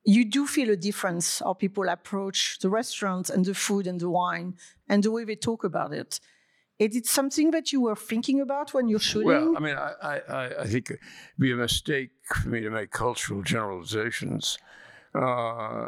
You 0.05 0.23
do 0.23 0.45
feel 0.45 0.69
a 0.69 0.75
difference 0.75 1.39
how 1.39 1.53
people 1.53 1.89
approach 1.89 2.59
the 2.59 2.69
restaurant 2.69 3.29
and 3.29 3.43
the 3.43 3.55
food 3.55 3.87
and 3.87 3.99
the 3.99 4.09
wine 4.09 4.55
and 4.87 5.03
the 5.03 5.11
way 5.11 5.25
they 5.25 5.35
talk 5.35 5.63
about 5.63 5.93
it. 5.93 6.19
Is 6.77 6.95
it 6.95 7.07
something 7.07 7.51
that 7.51 7.71
you 7.71 7.81
were 7.81 7.95
thinking 7.95 8.41
about 8.41 8.73
when 8.73 8.87
you're 8.87 8.99
shooting? 8.99 9.27
Well, 9.27 9.57
I 9.57 9.59
mean, 9.59 9.75
I, 9.75 10.19
I, 10.29 10.61
I 10.61 10.67
think 10.67 10.91
it'd 10.91 10.99
be 11.39 11.53
a 11.53 11.55
mistake 11.55 12.11
for 12.25 12.49
me 12.49 12.59
to 12.61 12.69
make 12.69 12.91
cultural 12.91 13.41
generalizations 13.41 14.57
uh, 15.15 15.87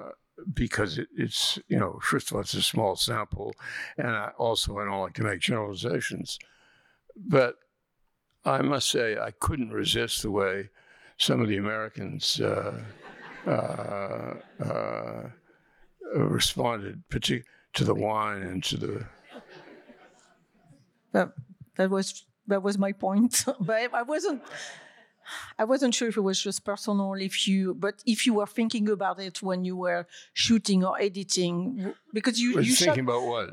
because 0.53 0.97
it, 0.97 1.09
it's, 1.15 1.59
you 1.67 1.77
know, 1.77 1.99
first 2.01 2.31
of 2.31 2.35
all, 2.35 2.41
it's 2.41 2.53
a 2.53 2.61
small 2.61 2.95
sample. 2.95 3.53
And 3.97 4.07
I, 4.07 4.31
also, 4.37 4.77
I 4.77 4.85
don't 4.85 5.01
like 5.01 5.13
to 5.15 5.23
make 5.23 5.41
generalizations. 5.41 6.39
But 7.15 7.55
I 8.45 8.61
must 8.61 8.89
say, 8.89 9.17
I 9.17 9.31
couldn't 9.31 9.71
resist 9.71 10.21
the 10.21 10.31
way 10.31 10.69
some 11.17 11.41
of 11.41 11.49
the 11.49 11.57
Americans. 11.57 12.39
Uh, 12.39 12.79
Uh, 13.47 14.35
uh, 14.59 15.29
uh, 16.15 16.19
responded 16.19 17.03
partic- 17.09 17.43
to 17.73 17.83
the 17.83 17.93
wine 17.95 18.41
and 18.41 18.63
to 18.63 18.77
the. 18.77 19.05
That, 21.13 21.31
that 21.77 21.89
was 21.89 22.25
that 22.47 22.61
was 22.61 22.77
my 22.77 22.91
point, 22.91 23.45
but 23.59 23.93
I 23.93 24.03
wasn't. 24.03 24.41
I 25.59 25.65
wasn't 25.65 25.93
sure 25.93 26.07
if 26.07 26.15
it 26.15 26.21
was 26.21 26.41
just 26.41 26.63
personal, 26.63 27.13
if 27.13 27.49
you, 27.49 27.73
but 27.73 28.01
if 28.05 28.25
you 28.25 28.35
were 28.35 28.47
thinking 28.47 28.87
about 28.89 29.19
it 29.19 29.41
when 29.43 29.65
you 29.65 29.75
were 29.75 30.07
shooting 30.33 30.85
or 30.85 30.97
editing, 31.01 31.93
because 32.13 32.39
you, 32.39 32.55
Was 32.55 32.67
you 32.67 32.75
thinking 32.75 33.05
shot, 33.05 33.17
about 33.17 33.27
what? 33.27 33.49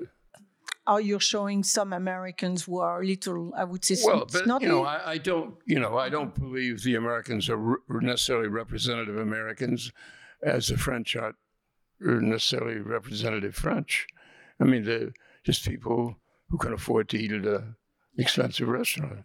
How 0.87 0.99
you're 0.99 1.21
showing 1.21 1.63
some 1.63 1.93
Americans 1.93 2.65
who 2.65 2.79
are 2.79 3.03
a 3.03 3.07
little, 3.07 3.53
I 3.57 3.65
would 3.65 3.85
say, 3.85 3.97
Well, 4.05 4.27
but 4.31 4.45
snotty. 4.45 4.67
you 4.67 4.71
know, 4.73 4.85
I, 4.85 5.13
I 5.13 5.19
don't, 5.19 5.55
you 5.67 5.79
know, 5.81 5.97
I 5.97 6.09
don't 6.11 6.35
believe 6.35 6.83
the 6.83 6.95
Americans 6.97 7.49
are 7.49 7.57
re- 7.57 7.79
necessarily 7.89 8.49
representative 8.49 9.17
Americans, 9.17 9.93
as 10.43 10.69
the 10.69 10.77
French 10.77 11.17
aren't 11.17 11.37
necessarily 12.01 12.79
representative 12.81 13.55
French. 13.55 14.07
I 14.61 14.65
mean, 14.65 14.85
they're 14.85 15.13
just 15.45 15.65
people 15.67 16.17
who 16.51 16.59
can 16.59 16.73
afford 16.73 17.09
to 17.11 17.19
eat 17.19 17.33
at 17.33 17.45
an 17.47 17.77
expensive 18.19 18.69
restaurant. 18.69 19.25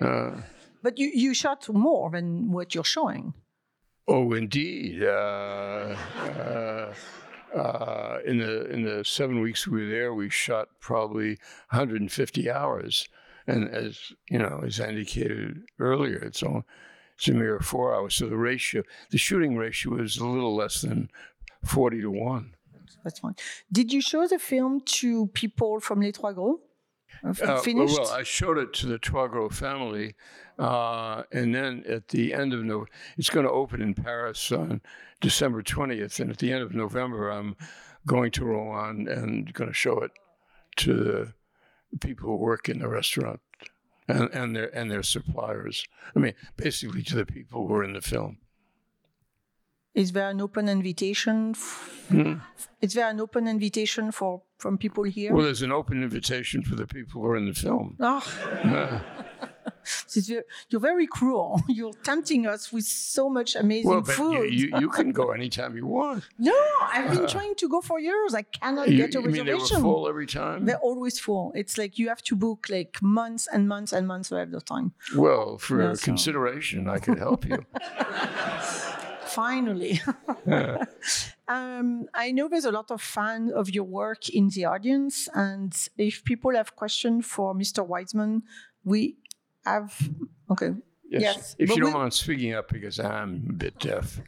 Uh, 0.00 0.30
but 0.82 0.98
you, 0.98 1.10
you 1.14 1.34
shot 1.34 1.68
more 1.68 2.10
than 2.10 2.50
what 2.50 2.74
you're 2.74 2.84
showing. 2.84 3.34
oh, 4.08 4.32
indeed. 4.32 5.02
Uh, 5.02 5.96
uh, 6.18 6.94
uh, 7.54 8.18
in 8.24 8.38
the 8.38 8.66
in 8.70 8.82
the 8.82 9.04
seven 9.04 9.40
weeks 9.40 9.66
we 9.66 9.84
were 9.84 9.90
there, 9.90 10.14
we 10.14 10.28
shot 10.30 10.68
probably 10.80 11.38
150 11.70 12.50
hours, 12.50 13.08
and 13.46 13.68
as 13.68 14.12
you 14.28 14.38
know, 14.38 14.62
as 14.66 14.80
I 14.80 14.88
indicated 14.88 15.62
earlier, 15.78 16.18
it's 16.18 16.42
only 16.42 16.64
it's 17.16 17.28
a 17.28 17.32
mere 17.32 17.60
four 17.60 17.94
hours. 17.94 18.14
So 18.14 18.28
the 18.28 18.36
ratio, 18.36 18.82
the 19.10 19.18
shooting 19.18 19.56
ratio, 19.56 20.00
is 20.02 20.18
a 20.18 20.26
little 20.26 20.54
less 20.54 20.82
than 20.82 21.10
40 21.64 22.00
to 22.02 22.10
one. 22.10 22.54
That's 23.04 23.20
fine. 23.20 23.36
Did 23.70 23.92
you 23.92 24.00
show 24.00 24.26
the 24.26 24.38
film 24.38 24.80
to 24.80 25.26
people 25.28 25.78
from 25.80 26.00
Les 26.00 26.12
Troisgros? 26.12 26.58
Uh, 27.24 27.58
finished? 27.60 27.98
well, 27.98 28.10
I 28.10 28.22
showed 28.22 28.58
it 28.58 28.72
to 28.74 28.86
the 28.86 28.98
Troisgros 28.98 29.54
family, 29.54 30.14
uh, 30.58 31.22
and 31.32 31.54
then 31.54 31.82
at 31.88 32.08
the 32.08 32.34
end 32.34 32.52
of 32.52 32.62
November, 32.62 32.90
it's 33.16 33.30
going 33.30 33.46
to 33.46 33.52
open 33.52 33.80
in 33.80 33.94
Paris 33.94 34.52
on 34.52 34.82
December 35.20 35.62
20th, 35.62 36.20
and 36.20 36.30
at 36.30 36.38
the 36.38 36.52
end 36.52 36.62
of 36.62 36.74
November, 36.74 37.30
I'm 37.30 37.56
going 38.06 38.30
to 38.32 38.44
Roanne 38.44 39.08
and 39.08 39.52
going 39.54 39.70
to 39.70 39.74
show 39.74 40.00
it 40.00 40.10
to 40.76 41.32
the 41.90 41.98
people 41.98 42.28
who 42.28 42.36
work 42.36 42.68
in 42.68 42.80
the 42.80 42.88
restaurant 42.88 43.40
and, 44.08 44.28
and 44.32 44.54
their 44.54 44.76
and 44.76 44.90
their 44.90 45.02
suppliers. 45.02 45.86
I 46.14 46.18
mean, 46.18 46.34
basically 46.56 47.02
to 47.04 47.16
the 47.16 47.26
people 47.26 47.66
who 47.66 47.74
are 47.74 47.84
in 47.84 47.94
the 47.94 48.00
film. 48.00 48.38
Is 49.94 50.12
there 50.12 50.28
an 50.30 50.40
open 50.40 50.68
invitation? 50.68 51.52
f- 51.54 51.90
Hmm. 52.08 52.34
Is 52.82 52.92
there 52.92 53.08
an 53.08 53.18
open 53.18 53.48
invitation 53.48 54.12
for 54.12 54.42
from 54.58 54.76
people 54.76 55.04
here? 55.04 55.32
Well, 55.32 55.44
there's 55.44 55.62
an 55.62 55.72
open 55.72 56.02
invitation 56.02 56.62
for 56.62 56.74
the 56.76 56.86
people 56.86 57.22
who 57.22 57.28
are 57.28 57.36
in 57.36 57.46
the 57.46 57.54
film. 57.54 57.96
Uh, 57.98 58.20
you're 60.68 60.80
very 60.80 61.06
cruel. 61.06 61.60
You're 61.68 61.92
tempting 62.02 62.46
us 62.46 62.72
with 62.72 62.84
so 62.84 63.28
much 63.30 63.56
amazing 63.56 63.90
well, 63.90 64.00
but 64.02 64.18
you, 64.18 64.24
food. 64.34 64.52
you, 64.54 64.66
you 64.80 64.88
can 64.90 65.12
go 65.12 65.30
anytime 65.40 65.76
you 65.76 65.86
want. 65.86 66.24
no, 66.38 66.54
I've 66.82 67.10
been 67.10 67.26
trying 67.26 67.54
to 67.56 67.68
go 67.68 67.80
for 67.80 67.98
years. 68.00 68.34
I 68.34 68.42
cannot 68.42 68.88
You, 68.90 68.98
get 68.98 69.14
a 69.14 69.20
you 69.22 69.28
mean 69.28 69.46
they 69.46 69.52
were 69.54 69.60
reservation. 69.60 69.82
full 69.82 70.08
every 70.08 70.26
time? 70.26 70.66
They're 70.66 70.78
always 70.78 71.18
full. 71.18 71.52
It's 71.54 71.78
like 71.78 71.98
you 71.98 72.08
have 72.08 72.22
to 72.24 72.36
book 72.36 72.66
like 72.68 72.98
months 73.02 73.46
and 73.52 73.66
months 73.68 73.92
and 73.92 74.06
months 74.06 74.30
ahead 74.32 74.52
of 74.54 74.64
time. 74.64 74.92
Well, 75.16 75.56
for 75.58 75.94
so- 75.96 76.04
consideration, 76.04 76.88
I 76.88 76.98
could 76.98 77.18
help 77.18 77.46
you. 77.46 77.64
Finally. 79.34 80.00
um, 81.48 82.06
I 82.14 82.30
know 82.32 82.48
there's 82.48 82.64
a 82.64 82.72
lot 82.72 82.90
of 82.90 83.00
fans 83.02 83.52
of 83.52 83.70
your 83.70 83.84
work 83.84 84.28
in 84.28 84.48
the 84.48 84.64
audience, 84.64 85.28
and 85.34 85.74
if 85.98 86.24
people 86.24 86.54
have 86.54 86.74
questions 86.76 87.26
for 87.26 87.54
Mr. 87.54 87.86
Wiseman, 87.86 88.42
we 88.84 89.16
have. 89.64 89.96
Okay. 90.50 90.72
Yes. 91.08 91.22
Yes, 91.22 91.56
If 91.58 91.68
but 91.68 91.76
you 91.76 91.82
don't 91.82 91.92
we- 91.92 91.98
mind 92.00 92.12
speaking 92.14 92.54
up 92.54 92.68
because 92.68 92.98
I'm 92.98 93.46
a 93.50 93.52
bit 93.52 93.78
deaf. 93.78 94.20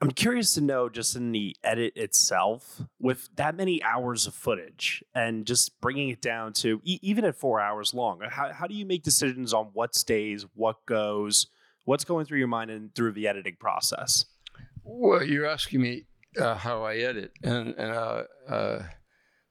I'm 0.00 0.10
curious 0.10 0.52
to 0.54 0.60
know 0.60 0.90
just 0.90 1.16
in 1.16 1.32
the 1.32 1.56
edit 1.64 1.96
itself, 1.96 2.82
with 3.00 3.30
that 3.36 3.56
many 3.56 3.82
hours 3.82 4.26
of 4.26 4.34
footage 4.34 5.02
and 5.14 5.46
just 5.46 5.80
bringing 5.80 6.10
it 6.10 6.20
down 6.20 6.52
to 6.54 6.80
e- 6.84 6.98
even 7.00 7.24
at 7.24 7.36
four 7.36 7.58
hours 7.58 7.94
long, 7.94 8.20
how, 8.28 8.52
how 8.52 8.66
do 8.66 8.74
you 8.74 8.84
make 8.84 9.02
decisions 9.02 9.54
on 9.54 9.70
what 9.72 9.94
stays, 9.94 10.44
what 10.54 10.84
goes, 10.84 11.46
what's 11.84 12.04
going 12.04 12.26
through 12.26 12.38
your 12.38 12.48
mind 12.48 12.70
and 12.70 12.94
through 12.94 13.12
the 13.12 13.28
editing 13.28 13.56
process? 13.58 14.24
Well, 14.82 15.22
you're 15.22 15.46
asking 15.46 15.82
me 15.82 16.04
uh, 16.38 16.54
how 16.54 16.82
I 16.82 16.96
edit, 16.96 17.32
and, 17.42 17.74
and 17.74 17.90
uh, 17.92 18.22
uh, 18.48 18.82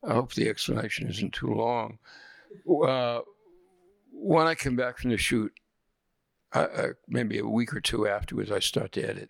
I 0.04 0.14
hope 0.14 0.34
the 0.34 0.50
explanation 0.50 1.10
isn't 1.10 1.34
too 1.34 1.54
long. 1.54 1.98
Uh, 2.86 3.22
when 4.12 4.48
I 4.48 4.56
come 4.56 4.76
back 4.76 5.00
from 5.00 5.12
the 5.12 5.18
shoot, 5.18 5.52
I, 6.54 6.64
I, 6.66 6.88
maybe 7.08 7.40
a 7.40 7.48
week 7.48 7.74
or 7.74 7.82
two 7.82 8.08
afterwards, 8.08 8.52
I 8.52 8.60
start 8.60 8.92
to 8.94 9.08
edit, 9.08 9.30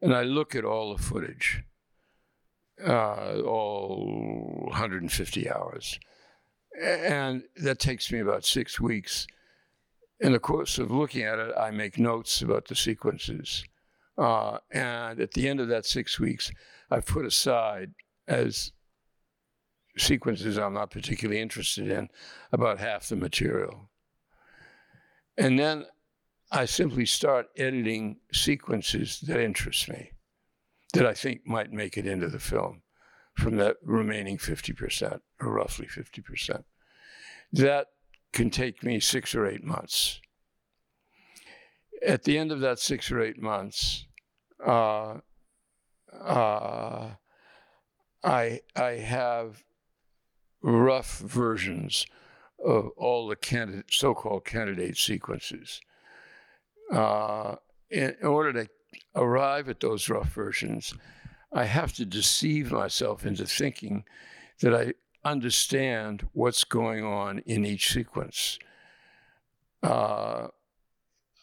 and 0.00 0.14
I 0.14 0.22
look 0.22 0.54
at 0.54 0.64
all 0.64 0.94
the 0.94 1.02
footage, 1.02 1.64
uh, 2.86 3.40
all 3.40 4.66
150 4.68 5.50
hours, 5.50 5.98
and 6.80 7.42
that 7.56 7.78
takes 7.78 8.12
me 8.12 8.20
about 8.20 8.44
six 8.44 8.80
weeks. 8.80 9.26
In 10.22 10.30
the 10.30 10.38
course 10.38 10.78
of 10.78 10.92
looking 10.92 11.22
at 11.22 11.40
it, 11.40 11.52
I 11.58 11.72
make 11.72 11.98
notes 11.98 12.42
about 12.42 12.68
the 12.68 12.76
sequences. 12.76 13.64
Uh, 14.16 14.58
and 14.70 15.18
at 15.18 15.32
the 15.32 15.48
end 15.48 15.58
of 15.58 15.66
that 15.66 15.84
six 15.84 16.20
weeks, 16.20 16.52
I've 16.92 17.06
put 17.06 17.26
aside 17.26 17.90
as 18.28 18.70
sequences 19.98 20.58
I'm 20.58 20.74
not 20.74 20.92
particularly 20.92 21.40
interested 21.40 21.88
in 21.90 22.08
about 22.52 22.78
half 22.78 23.08
the 23.08 23.16
material. 23.16 23.90
And 25.36 25.58
then 25.58 25.86
I 26.52 26.66
simply 26.66 27.04
start 27.04 27.48
editing 27.56 28.20
sequences 28.32 29.18
that 29.26 29.40
interest 29.40 29.88
me, 29.88 30.12
that 30.94 31.04
I 31.04 31.14
think 31.14 31.40
might 31.44 31.72
make 31.72 31.96
it 31.96 32.06
into 32.06 32.28
the 32.28 32.38
film 32.38 32.82
from 33.34 33.56
that 33.56 33.78
remaining 33.82 34.38
50%, 34.38 35.20
or 35.40 35.52
roughly 35.52 35.86
50%. 35.86 36.62
That 37.52 37.88
can 38.32 38.50
take 38.50 38.82
me 38.82 38.98
six 38.98 39.34
or 39.34 39.46
eight 39.46 39.64
months 39.64 40.20
at 42.04 42.24
the 42.24 42.38
end 42.38 42.52
of 42.52 42.60
that 42.60 42.78
six 42.78 43.10
or 43.10 43.20
eight 43.20 43.40
months, 43.40 44.06
uh, 44.64 45.18
uh, 46.20 47.10
I 48.24 48.60
I 48.76 48.90
have 48.90 49.64
rough 50.62 51.18
versions 51.18 52.06
of 52.64 52.90
all 52.96 53.28
the 53.28 53.36
candidate, 53.36 53.86
so-called 53.90 54.44
candidate 54.44 54.96
sequences. 54.96 55.80
Uh, 56.92 57.56
in 57.90 58.14
order 58.22 58.52
to 58.52 58.68
arrive 59.16 59.68
at 59.68 59.80
those 59.80 60.08
rough 60.08 60.32
versions, 60.32 60.94
I 61.52 61.64
have 61.64 61.92
to 61.94 62.04
deceive 62.04 62.70
myself 62.70 63.26
into 63.26 63.46
thinking 63.46 64.04
that 64.60 64.74
I 64.74 64.94
understand 65.24 66.26
what's 66.32 66.64
going 66.64 67.04
on 67.04 67.38
in 67.40 67.64
each 67.64 67.92
sequence. 67.92 68.58
Uh, 69.82 70.48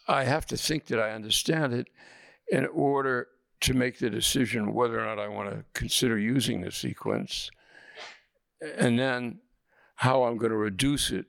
I 0.08 0.24
have 0.24 0.46
to 0.46 0.56
think 0.56 0.86
that 0.86 0.98
I 0.98 1.12
understand 1.12 1.72
it 1.72 1.88
in 2.48 2.66
order 2.66 3.28
to 3.60 3.74
make 3.74 3.98
the 3.98 4.10
decision 4.10 4.74
whether 4.74 5.00
or 5.00 5.04
not 5.04 5.18
I 5.18 5.28
want 5.28 5.50
to 5.50 5.64
consider 5.74 6.18
using 6.18 6.62
the 6.62 6.72
sequence, 6.72 7.50
and 8.76 8.98
then 8.98 9.40
how 9.96 10.24
I'm 10.24 10.38
going 10.38 10.50
to 10.50 10.56
reduce 10.56 11.10
it 11.10 11.26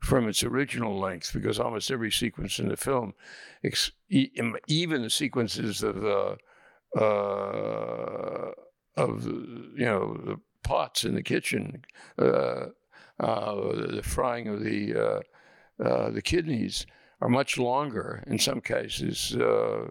from 0.00 0.28
its 0.28 0.42
original 0.42 0.98
length, 0.98 1.32
because 1.32 1.58
almost 1.58 1.90
every 1.90 2.10
sequence 2.10 2.58
in 2.58 2.68
the 2.68 2.76
film, 2.76 3.14
even 4.08 5.02
the 5.02 5.10
sequences 5.10 5.82
of 5.82 6.00
the 6.00 6.36
uh, 6.98 8.52
of 8.96 9.24
you 9.24 9.84
know 9.84 10.20
the 10.24 10.40
pots 10.62 11.04
in 11.04 11.14
the 11.14 11.22
kitchen, 11.22 11.84
uh, 12.18 12.66
uh, 13.18 13.86
the 13.86 14.02
frying 14.02 14.48
of 14.48 14.62
the 14.62 14.94
uh, 14.94 15.20
uh, 15.84 16.10
the 16.10 16.22
kidneys 16.22 16.86
are 17.20 17.28
much 17.28 17.58
longer. 17.58 18.22
In 18.26 18.38
some 18.38 18.60
cases, 18.60 19.36
uh, 19.36 19.88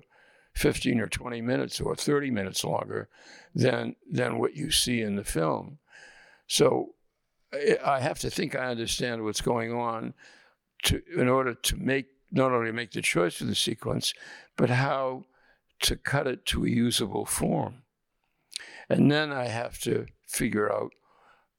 15 0.56 1.00
or 1.00 1.08
20 1.08 1.42
minutes 1.42 1.80
or 1.80 1.96
30 1.96 2.32
minutes 2.32 2.64
longer 2.64 3.10
than 3.54 3.96
than 4.10 4.40
what 4.40 4.56
you 4.56 4.72
see 4.72 5.02
in 5.02 5.16
the 5.16 5.24
film. 5.24 5.80
So 6.48 6.96
I 7.86 8.00
have 8.00 8.20
to 8.20 8.30
think 8.30 8.56
I 8.56 8.66
understand 8.66 9.24
what's 9.24 9.42
going 9.42 9.74
on 9.74 10.14
to 10.84 11.02
in 11.16 11.28
order 11.28 11.54
to 11.54 11.76
make 11.78 12.08
not 12.32 12.52
only 12.52 12.72
make 12.72 12.92
the 12.92 13.02
choice 13.02 13.42
of 13.42 13.48
the 13.48 13.56
sequence, 13.56 14.14
but 14.56 14.70
how 14.70 15.26
to 15.82 15.96
cut 15.96 16.28
it 16.28 16.46
to 16.48 16.66
a 16.66 16.70
usable 16.70 17.26
form. 17.26 17.84
And 18.90 19.12
then 19.12 19.32
I 19.32 19.46
have 19.46 19.80
to 19.82 20.08
figure 20.28 20.72
out 20.72 20.92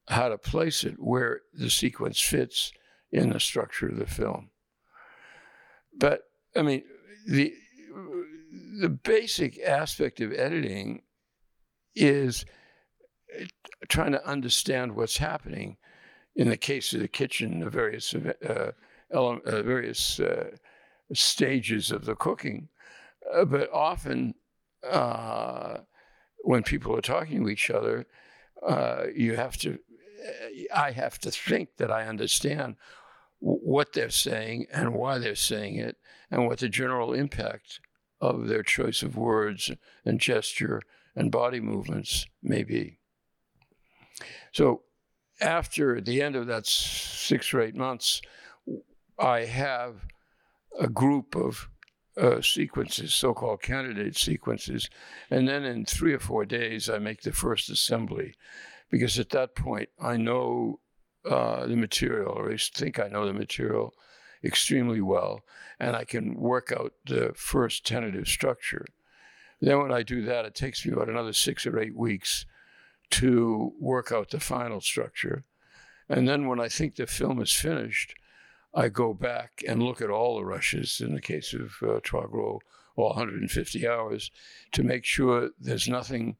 how 0.08 0.28
to 0.28 0.38
place 0.38 0.82
it 0.82 0.96
where 0.98 1.42
the 1.54 1.70
sequence 1.70 2.20
fits 2.20 2.72
in 3.12 3.30
the 3.30 3.40
structure 3.40 3.88
of 3.88 3.96
the 3.96 4.06
film. 4.06 4.50
But 5.96 6.22
I 6.56 6.62
mean, 6.62 6.82
the 7.26 7.54
the 8.80 8.88
basic 8.88 9.60
aspect 9.60 10.20
of 10.20 10.32
editing 10.32 11.02
is 11.94 12.44
trying 13.88 14.12
to 14.12 14.26
understand 14.26 14.96
what's 14.96 15.18
happening. 15.18 15.76
In 16.36 16.48
the 16.48 16.56
case 16.56 16.92
of 16.92 17.00
the 17.00 17.08
kitchen, 17.08 17.60
the 17.60 17.70
various 17.70 18.14
uh, 18.14 18.72
ele- 19.12 19.40
uh, 19.44 19.62
various 19.62 20.20
uh, 20.20 20.50
stages 21.12 21.90
of 21.90 22.04
the 22.04 22.14
cooking, 22.14 22.68
uh, 23.32 23.44
but 23.44 23.70
often 23.72 24.34
uh, 24.88 25.78
when 26.42 26.62
people 26.62 26.96
are 26.96 27.02
talking 27.02 27.42
to 27.42 27.48
each 27.50 27.70
other, 27.70 28.06
uh, 28.66 29.04
you 29.14 29.36
have 29.36 29.56
to. 29.58 29.78
I 30.74 30.90
have 30.90 31.18
to 31.20 31.30
think 31.30 31.78
that 31.78 31.90
I 31.90 32.06
understand 32.06 32.76
what 33.38 33.94
they're 33.94 34.10
saying 34.10 34.66
and 34.70 34.92
why 34.94 35.18
they're 35.18 35.34
saying 35.34 35.76
it, 35.76 35.96
and 36.30 36.46
what 36.46 36.58
the 36.58 36.68
general 36.68 37.14
impact 37.14 37.80
of 38.20 38.48
their 38.48 38.62
choice 38.62 39.02
of 39.02 39.16
words 39.16 39.70
and 40.04 40.20
gesture 40.20 40.82
and 41.16 41.32
body 41.32 41.60
movements 41.60 42.26
may 42.42 42.62
be. 42.62 42.98
So, 44.52 44.82
after 45.40 46.00
the 46.02 46.20
end 46.20 46.36
of 46.36 46.46
that 46.48 46.66
six 46.66 47.54
or 47.54 47.62
eight 47.62 47.74
months, 47.74 48.20
I 49.18 49.46
have 49.46 50.04
a 50.78 50.88
group 50.88 51.34
of 51.34 51.70
uh, 52.20 52.42
sequences, 52.42 53.14
so 53.14 53.32
called 53.32 53.62
candidate 53.62 54.16
sequences. 54.16 54.90
And 55.30 55.48
then 55.48 55.64
in 55.64 55.84
three 55.84 56.12
or 56.12 56.18
four 56.18 56.44
days, 56.44 56.88
I 56.88 56.98
make 56.98 57.22
the 57.22 57.32
first 57.32 57.70
assembly 57.70 58.34
because 58.90 59.18
at 59.18 59.30
that 59.30 59.54
point, 59.54 59.88
I 60.00 60.16
know 60.16 60.80
uh, 61.24 61.66
the 61.66 61.76
material, 61.76 62.32
or 62.32 62.52
I 62.52 62.56
think 62.56 62.98
I 62.98 63.08
know 63.08 63.26
the 63.26 63.32
material 63.32 63.94
extremely 64.42 65.00
well, 65.00 65.42
and 65.78 65.96
I 65.96 66.04
can 66.04 66.34
work 66.34 66.72
out 66.72 66.92
the 67.06 67.32
first 67.34 67.86
tentative 67.86 68.26
structure. 68.26 68.86
Then, 69.60 69.78
when 69.78 69.92
I 69.92 70.02
do 70.02 70.22
that, 70.22 70.44
it 70.44 70.54
takes 70.54 70.84
me 70.84 70.92
about 70.92 71.08
another 71.08 71.32
six 71.32 71.66
or 71.66 71.78
eight 71.78 71.96
weeks 71.96 72.46
to 73.10 73.72
work 73.78 74.10
out 74.12 74.30
the 74.30 74.40
final 74.40 74.80
structure. 74.80 75.44
And 76.08 76.26
then, 76.26 76.48
when 76.48 76.60
I 76.60 76.68
think 76.68 76.96
the 76.96 77.06
film 77.06 77.40
is 77.40 77.52
finished, 77.52 78.14
I 78.72 78.88
go 78.88 79.12
back 79.14 79.62
and 79.66 79.82
look 79.82 80.00
at 80.00 80.10
all 80.10 80.36
the 80.36 80.44
rushes 80.44 81.00
in 81.00 81.14
the 81.14 81.20
case 81.20 81.52
of 81.52 81.72
uh, 81.82 82.00
Troisgros, 82.00 82.60
all 82.96 83.08
150 83.08 83.88
hours, 83.88 84.30
to 84.72 84.82
make 84.82 85.04
sure 85.04 85.50
there's 85.58 85.88
nothing 85.88 86.36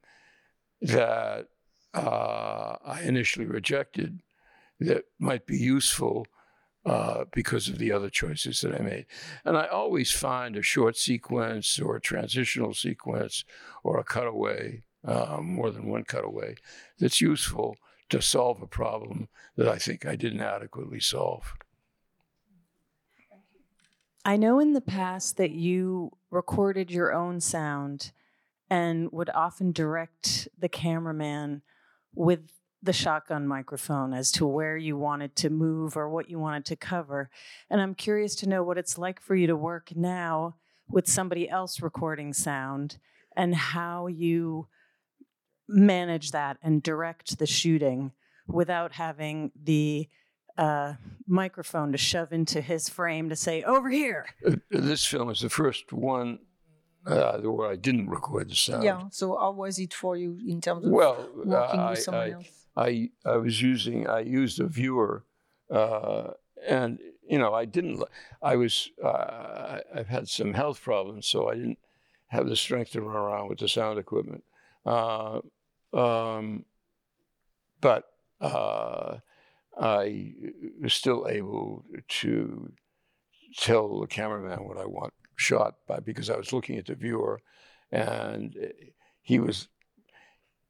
that 0.81 1.49
uh, 1.95 2.77
I 2.85 3.03
initially 3.03 3.47
rejected 3.47 4.21
that 4.79 5.05
might 5.19 5.47
be 5.47 5.57
useful 5.57 6.27
uh, 6.87 7.25
because 7.33 7.69
of 7.69 7.79
the 7.79 7.93
other 7.93 8.09
choices 8.09 8.61
that 8.61 8.75
I 8.75 8.83
made. 8.83 9.07
And 9.45 9.57
I 9.57 9.67
always 9.67 10.11
find 10.13 10.57
a 10.57 10.63
short 10.63 10.97
sequence 10.97 11.79
or 11.79 11.97
a 11.97 12.01
transitional 12.01 12.73
sequence 12.73 13.45
or 13.85 13.99
a 13.99 14.05
cutaway, 14.05 14.83
uh, 15.05 15.39
more 15.43 15.71
than 15.71 15.89
one 15.89 16.05
cutaway, 16.05 16.55
that's 16.99 17.21
useful 17.21 17.77
to 18.09 18.23
solve 18.23 18.63
a 18.63 18.67
problem 18.67 19.29
that 19.57 19.69
I 19.69 19.77
think 19.77 20.07
I 20.07 20.17
didn't 20.17 20.41
adequately 20.41 21.01
solve. 21.01 21.55
I 24.25 24.37
know 24.37 24.61
in 24.61 24.75
the 24.75 24.83
past 24.83 25.39
that 25.39 25.53
you 25.53 26.13
recorded 26.31 26.91
your 26.91 27.13
own 27.13 27.41
sound 27.41 28.13
and 28.69 29.11
would 29.13 29.31
often 29.31 29.73
direct 29.73 30.47
the 30.59 30.69
cameraman 30.69 31.63
with 32.15 32.53
the 32.83 32.93
shotgun 32.93 33.47
microphone 33.47 34.13
as 34.13 34.31
to 34.33 34.47
where 34.47 34.77
you 34.77 34.97
wanted 34.97 35.37
to 35.37 35.51
move 35.51 35.97
or 35.97 36.09
what 36.09 36.29
you 36.29 36.39
wanted 36.39 36.67
to 36.67 36.77
cover. 36.77 37.31
And 37.71 37.81
I'm 37.81 37.95
curious 37.95 38.35
to 38.37 38.49
know 38.49 38.63
what 38.63 38.79
it's 38.79 38.99
like 38.99 39.21
for 39.21 39.35
you 39.35 39.47
to 39.47 39.57
work 39.57 39.95
now 39.97 40.57
with 40.89 41.09
somebody 41.09 41.49
else 41.49 41.81
recording 41.81 42.33
sound 42.33 42.99
and 43.37 43.55
how 43.55 44.07
you 44.07 44.69
manage 45.67 46.33
that 46.33 46.59
and 46.63 46.83
direct 46.83 47.39
the 47.39 47.47
shooting 47.47 48.13
without 48.47 48.93
having 48.93 49.53
the 49.63 50.09
uh, 50.61 50.95
microphone 51.27 51.91
to 51.93 51.99
shove 51.99 52.33
into 52.33 52.61
his 52.61 52.89
frame 52.89 53.29
to 53.31 53.37
say, 53.37 53.63
over 53.63 53.89
here. 53.89 54.27
Uh, 54.47 54.57
this 54.71 55.07
film 55.07 55.31
is 55.31 55.41
the 55.41 55.49
first 55.49 55.93
one 55.93 56.39
uh, 57.07 57.39
where 57.39 57.71
I 57.71 57.77
didn't 57.77 58.09
record 58.11 58.51
the 58.51 58.55
sound. 58.55 58.85
Yeah. 58.85 59.05
So 59.11 59.37
how 59.39 59.53
was 59.53 59.79
it 59.79 59.95
for 59.95 60.17
you 60.17 60.39
in 60.47 60.61
terms 60.61 60.85
of 60.85 60.93
well, 60.93 61.29
working 61.35 61.81
I, 61.81 61.91
with 61.91 62.03
someone 62.03 62.23
I, 62.23 62.31
else? 62.33 62.51
I, 62.77 63.11
I 63.25 63.37
was 63.37 63.63
using, 63.63 64.07
I 64.07 64.21
used 64.21 64.61
a 64.61 64.67
viewer, 64.67 65.25
uh, 65.71 66.33
and, 66.69 66.99
you 67.27 67.39
know, 67.39 67.55
I 67.55 67.65
didn't, 67.65 68.03
I 68.43 68.57
was, 68.57 68.91
uh, 69.03 69.79
I've 69.95 70.09
had 70.09 70.29
some 70.29 70.53
health 70.53 70.83
problems, 70.83 71.27
so 71.27 71.49
I 71.49 71.55
didn't 71.55 71.79
have 72.27 72.47
the 72.49 72.57
strength 72.57 72.93
to 72.93 73.01
run 73.01 73.17
around 73.17 73.49
with 73.49 73.59
the 73.59 73.69
sound 73.69 73.99
equipment. 73.99 74.45
Uh, 74.85 75.41
um, 75.93 76.65
but 77.81 78.05
uh, 78.41 79.19
I 79.79 80.35
was 80.81 80.95
still 80.95 81.27
able 81.29 81.85
to 82.09 82.73
tell 83.57 84.01
the 84.01 84.07
cameraman 84.07 84.65
what 84.65 84.79
I 84.79 84.87
want 84.87 85.13
shot 85.37 85.77
by 85.87 86.01
because 86.01 86.31
I 86.31 86.37
was 86.37 86.53
looking 86.53 86.77
at 86.77 86.87
the 86.87 86.95
viewer, 86.95 87.41
and 87.91 88.55
he 89.23 89.39
was. 89.39 89.69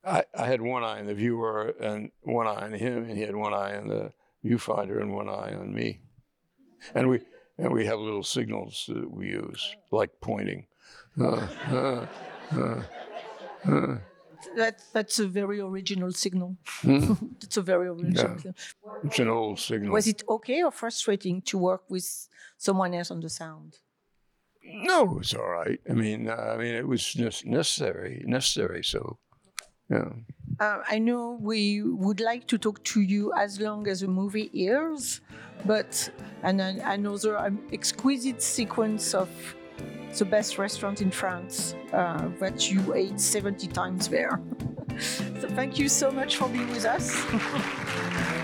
I, 0.02 0.24
I 0.34 0.46
had 0.46 0.62
one 0.62 0.82
eye 0.82 0.98
on 1.00 1.06
the 1.06 1.14
viewer 1.14 1.74
and 1.78 2.10
one 2.22 2.46
eye 2.46 2.64
on 2.64 2.72
him, 2.72 3.04
and 3.04 3.16
he 3.16 3.22
had 3.22 3.36
one 3.36 3.52
eye 3.52 3.76
on 3.76 3.88
the 3.88 4.12
viewfinder 4.44 5.00
and 5.00 5.12
one 5.12 5.28
eye 5.28 5.54
on 5.54 5.74
me, 5.74 6.00
and 6.94 7.08
we 7.08 7.20
and 7.58 7.72
we 7.72 7.84
have 7.86 7.98
little 7.98 8.22
signals 8.22 8.84
that 8.88 9.10
we 9.10 9.28
use 9.28 9.74
like 9.90 10.10
pointing. 10.20 10.66
Uh, 11.20 11.46
uh, 11.70 12.06
uh, 12.52 12.82
uh. 13.68 13.96
That, 14.56 14.82
that's 14.92 15.18
a 15.18 15.26
very 15.26 15.60
original 15.60 16.12
signal. 16.12 16.56
Hmm? 16.82 17.12
It's 17.42 17.56
a 17.56 17.62
very 17.62 17.88
original 17.88 18.12
Yeah. 18.14 18.36
signal. 18.36 18.54
It's 19.04 19.18
an 19.18 19.28
old 19.28 19.58
signal. 19.58 19.92
Was 19.92 20.06
it 20.06 20.22
okay 20.28 20.62
or 20.62 20.70
frustrating 20.70 21.42
to 21.42 21.58
work 21.58 21.82
with 21.88 22.28
someone 22.58 22.94
else 22.94 23.10
on 23.10 23.20
the 23.20 23.28
sound? 23.28 23.78
No, 24.62 25.02
it 25.04 25.18
was 25.18 25.34
all 25.34 25.48
right. 25.48 25.80
I 25.88 25.94
mean, 25.94 26.28
uh, 26.28 26.52
I 26.54 26.56
mean, 26.58 26.74
it 26.74 26.86
was 26.86 27.16
ne- 27.16 27.50
necessary, 27.50 28.22
necessary. 28.26 28.82
So, 28.84 29.18
yeah. 29.88 30.10
Uh, 30.60 30.82
I 30.88 30.98
know 30.98 31.38
we 31.40 31.82
would 31.82 32.20
like 32.20 32.46
to 32.48 32.58
talk 32.58 32.82
to 32.84 33.00
you 33.00 33.32
as 33.32 33.58
long 33.60 33.88
as 33.88 34.00
the 34.00 34.08
movie 34.08 34.50
airs, 34.54 35.20
but 35.64 36.10
and 36.42 36.60
an- 36.60 36.80
another 36.80 37.36
um, 37.38 37.58
exquisite 37.72 38.42
sequence 38.42 39.14
of 39.14 39.28
the 40.18 40.24
best 40.24 40.58
restaurant 40.58 41.00
in 41.00 41.10
France 41.10 41.74
uh, 41.92 42.28
that 42.38 42.70
you 42.70 42.94
ate 42.94 43.20
70 43.20 43.66
times 43.68 44.08
there. 44.08 44.40
so 44.98 45.48
thank 45.48 45.78
you 45.78 45.88
so 45.88 46.10
much 46.10 46.36
for 46.36 46.48
being 46.48 46.68
with 46.70 46.84
us. 46.84 47.24